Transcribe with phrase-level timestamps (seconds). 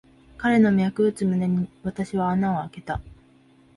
[0.37, 3.01] 彼の脈打つ胸に、私は穴をあけた。